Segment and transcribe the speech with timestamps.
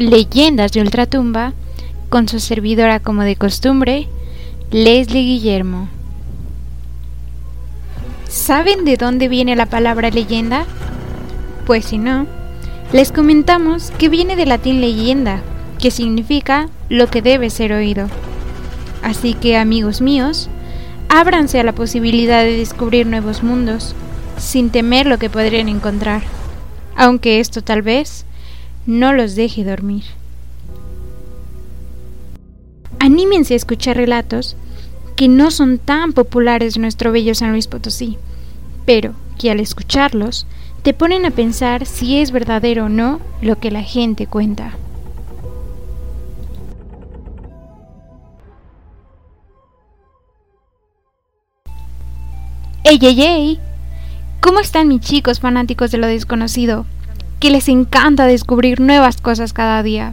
[0.00, 1.52] Leyendas de Ultratumba,
[2.08, 4.08] con su servidora como de costumbre,
[4.70, 5.90] Leslie Guillermo.
[8.26, 10.64] ¿Saben de dónde viene la palabra leyenda?
[11.66, 12.26] Pues si no,
[12.94, 15.42] les comentamos que viene del latín leyenda,
[15.78, 18.08] que significa lo que debe ser oído.
[19.02, 20.48] Así que amigos míos,
[21.10, 23.94] ábranse a la posibilidad de descubrir nuevos mundos,
[24.38, 26.22] sin temer lo que podrían encontrar,
[26.96, 28.24] aunque esto tal vez
[28.86, 30.04] no los deje dormir.
[32.98, 34.56] Anímense a escuchar relatos
[35.16, 38.18] que no son tan populares nuestro bello San Luis Potosí,
[38.86, 40.46] pero que al escucharlos
[40.82, 44.72] te ponen a pensar si es verdadero o no lo que la gente cuenta.
[52.84, 53.60] ¡Ey, ey, ey!
[54.40, 56.86] ¿Cómo están mis chicos fanáticos de lo desconocido?
[57.40, 60.12] Que les encanta descubrir nuevas cosas cada día.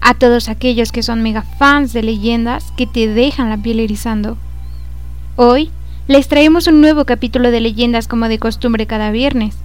[0.00, 4.36] A todos aquellos que son mega fans de leyendas que te dejan la piel erizando.
[5.34, 5.72] Hoy
[6.06, 9.56] les traemos un nuevo capítulo de leyendas como de costumbre cada viernes,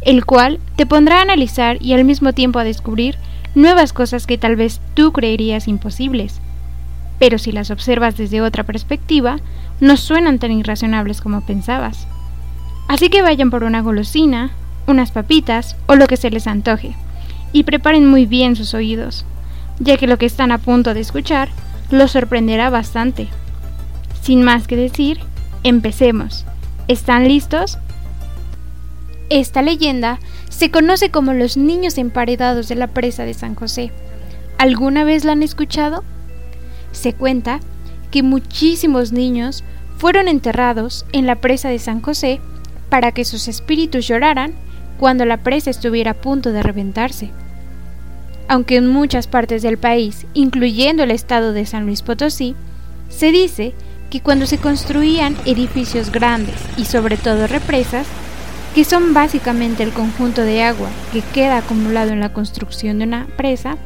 [0.00, 3.18] el cual te pondrá a analizar y al mismo tiempo a descubrir
[3.54, 6.40] nuevas cosas que tal vez tú creerías imposibles.
[7.18, 9.40] Pero si las observas desde otra perspectiva,
[9.78, 12.06] no suenan tan irracionables como pensabas.
[12.88, 14.52] Así que vayan por una golosina,
[14.86, 16.94] unas papitas o lo que se les antoje,
[17.52, 19.24] y preparen muy bien sus oídos,
[19.78, 21.48] ya que lo que están a punto de escuchar
[21.90, 23.28] los sorprenderá bastante.
[24.22, 25.20] Sin más que decir,
[25.62, 26.44] empecemos.
[26.88, 27.78] ¿Están listos?
[29.30, 30.18] Esta leyenda
[30.48, 33.90] se conoce como los niños emparedados de la presa de San José.
[34.58, 36.04] ¿Alguna vez la han escuchado?
[36.92, 37.60] Se cuenta
[38.10, 39.64] que muchísimos niños
[39.98, 42.40] fueron enterrados en la presa de San José
[42.88, 44.52] para que sus espíritus lloraran
[44.98, 47.30] cuando la presa estuviera a punto de reventarse.
[48.48, 52.54] Aunque en muchas partes del país, incluyendo el estado de San Luis Potosí,
[53.08, 53.74] se dice
[54.10, 58.06] que cuando se construían edificios grandes y sobre todo represas,
[58.74, 63.26] que son básicamente el conjunto de agua que queda acumulado en la construcción de una
[63.36, 63.76] presa,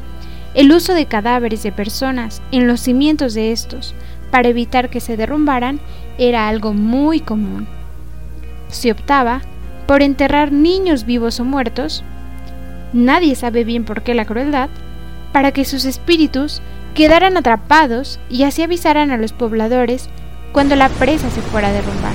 [0.54, 3.94] el uso de cadáveres de personas en los cimientos de estos
[4.30, 5.78] para evitar que se derrumbaran
[6.18, 7.68] era algo muy común.
[8.68, 9.42] Se optaba
[9.88, 12.04] por enterrar niños vivos o muertos,
[12.92, 14.68] nadie sabe bien por qué la crueldad,
[15.32, 16.60] para que sus espíritus
[16.94, 20.10] quedaran atrapados y así avisaran a los pobladores
[20.52, 22.12] cuando la presa se fuera a derrumbar.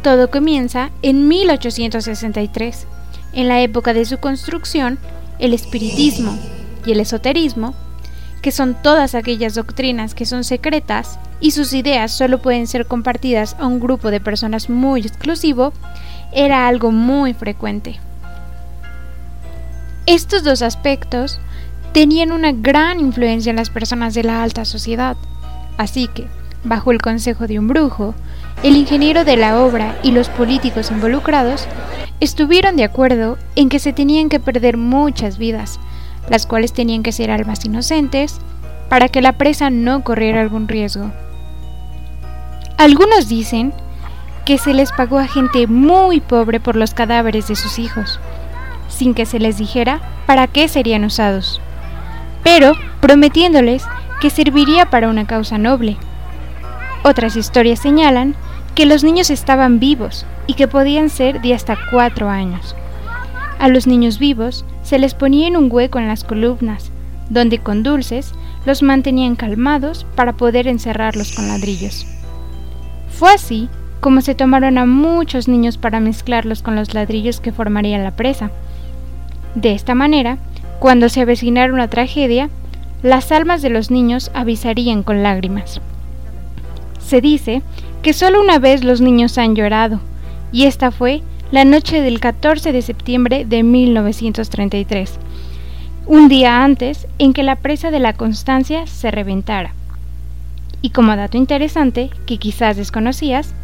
[0.00, 2.86] Todo comienza en 1863.
[3.34, 4.98] En la época de su construcción,
[5.38, 6.38] el espiritismo
[6.86, 7.74] y el esoterismo,
[8.48, 13.54] que son todas aquellas doctrinas que son secretas y sus ideas solo pueden ser compartidas
[13.58, 15.74] a un grupo de personas muy exclusivo,
[16.32, 18.00] era algo muy frecuente.
[20.06, 21.38] Estos dos aspectos
[21.92, 25.18] tenían una gran influencia en las personas de la alta sociedad,
[25.76, 26.26] así que,
[26.64, 28.14] bajo el consejo de un brujo,
[28.62, 31.68] el ingeniero de la obra y los políticos involucrados
[32.20, 35.78] estuvieron de acuerdo en que se tenían que perder muchas vidas,
[36.30, 38.40] las cuales tenían que ser almas inocentes,
[38.88, 41.10] para que la presa no corriera algún riesgo.
[42.76, 43.72] Algunos dicen
[44.44, 48.18] que se les pagó a gente muy pobre por los cadáveres de sus hijos,
[48.88, 51.60] sin que se les dijera para qué serían usados,
[52.42, 53.84] pero prometiéndoles
[54.20, 55.96] que serviría para una causa noble.
[57.04, 58.34] Otras historias señalan
[58.74, 62.74] que los niños estaban vivos y que podían ser de hasta cuatro años.
[63.58, 66.90] A los niños vivos se les ponía en un hueco en las columnas,
[67.28, 68.32] donde con dulces
[68.64, 72.06] los mantenían calmados para poder encerrarlos con ladrillos.
[73.10, 73.68] Fue así
[74.00, 78.50] como se tomaron a muchos niños para mezclarlos con los ladrillos que formarían la presa.
[79.54, 80.38] De esta manera,
[80.78, 82.48] cuando se avecinara una tragedia,
[83.02, 85.82] las almas de los niños avisarían con lágrimas.
[86.98, 87.60] Se dice
[88.00, 90.00] que solo una vez los niños han llorado,
[90.50, 95.18] y esta fue la noche del 14 de septiembre de 1933,
[96.06, 99.72] un día antes en que la presa de la Constancia se reventara.
[100.82, 103.54] Y como dato interesante, que quizás desconocías,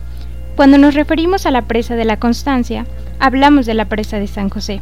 [0.56, 2.86] cuando nos referimos a la presa de la Constancia,
[3.20, 4.80] hablamos de la presa de San José.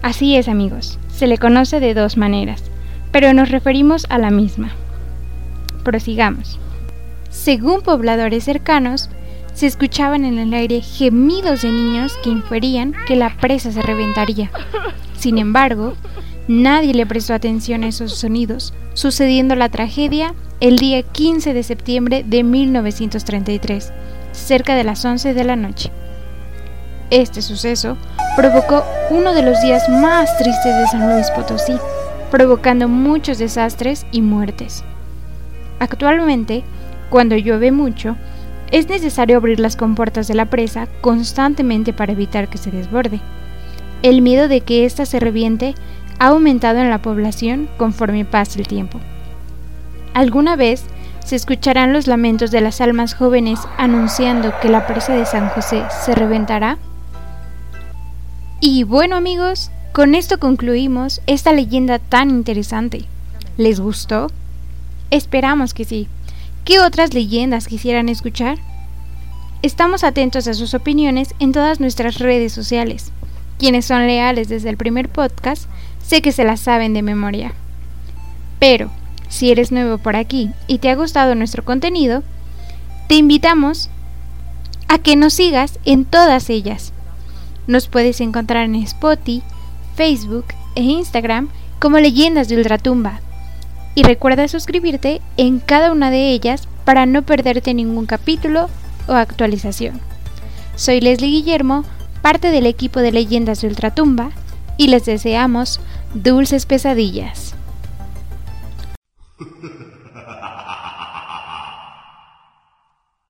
[0.00, 2.62] Así es amigos, se le conoce de dos maneras,
[3.12, 4.70] pero nos referimos a la misma.
[5.82, 6.58] Prosigamos.
[7.28, 9.10] Según pobladores cercanos,
[9.54, 14.50] se escuchaban en el aire gemidos de niños que inferían que la presa se reventaría.
[15.16, 15.94] Sin embargo,
[16.48, 22.24] nadie le prestó atención a esos sonidos, sucediendo la tragedia el día 15 de septiembre
[22.26, 23.92] de 1933,
[24.32, 25.90] cerca de las 11 de la noche.
[27.10, 27.96] Este suceso
[28.36, 31.74] provocó uno de los días más tristes de San Luis Potosí,
[32.30, 34.82] provocando muchos desastres y muertes.
[35.78, 36.64] Actualmente,
[37.10, 38.16] cuando llueve mucho,
[38.74, 43.20] es necesario abrir las compuertas de la presa constantemente para evitar que se desborde.
[44.02, 45.76] El miedo de que ésta se reviente
[46.18, 48.98] ha aumentado en la población conforme pasa el tiempo.
[50.12, 50.86] Alguna vez
[51.24, 55.84] se escucharán los lamentos de las almas jóvenes anunciando que la presa de San José
[56.04, 56.78] se reventará.
[58.58, 63.04] Y bueno amigos, con esto concluimos esta leyenda tan interesante.
[63.56, 64.32] ¿Les gustó?
[65.12, 66.08] Esperamos que sí.
[66.64, 68.56] ¿Qué otras leyendas quisieran escuchar?
[69.60, 73.12] Estamos atentos a sus opiniones en todas nuestras redes sociales.
[73.58, 75.68] Quienes son leales desde el primer podcast,
[76.02, 77.52] sé que se las saben de memoria.
[78.60, 78.90] Pero,
[79.28, 82.22] si eres nuevo por aquí y te ha gustado nuestro contenido,
[83.08, 83.90] te invitamos
[84.88, 86.94] a que nos sigas en todas ellas.
[87.66, 89.42] Nos puedes encontrar en Spotify,
[89.96, 90.46] Facebook
[90.76, 93.20] e Instagram como Leyendas de Ultratumba
[93.94, 98.68] y recuerda suscribirte en cada una de ellas para no perderte ningún capítulo
[99.06, 100.00] o actualización.
[100.76, 101.84] Soy Leslie Guillermo,
[102.22, 104.30] parte del equipo de Leyendas de Ultratumba,
[104.76, 105.80] y les deseamos
[106.14, 107.53] dulces pesadillas.